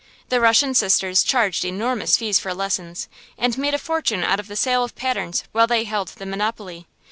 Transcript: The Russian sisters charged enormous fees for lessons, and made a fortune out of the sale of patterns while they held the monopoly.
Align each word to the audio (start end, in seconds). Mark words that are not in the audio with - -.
The 0.29 0.41
Russian 0.41 0.73
sisters 0.73 1.21
charged 1.21 1.63
enormous 1.63 2.17
fees 2.17 2.39
for 2.39 2.55
lessons, 2.55 3.07
and 3.37 3.55
made 3.55 3.75
a 3.75 3.77
fortune 3.77 4.23
out 4.23 4.39
of 4.39 4.47
the 4.47 4.55
sale 4.55 4.83
of 4.83 4.95
patterns 4.95 5.43
while 5.51 5.67
they 5.67 5.83
held 5.83 6.07
the 6.07 6.25
monopoly. 6.25 6.87